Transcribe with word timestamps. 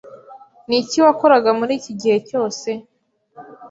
Niki 0.67 0.97
wakoraga 1.05 1.49
muri 1.59 1.71
iki 1.79 1.91
gihe 1.99 2.17
cyose! 2.27 2.69